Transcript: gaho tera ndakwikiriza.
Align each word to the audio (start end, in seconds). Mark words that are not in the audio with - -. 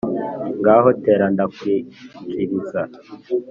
gaho 0.65 0.89
tera 1.03 1.25
ndakwikiriza. 1.33 2.81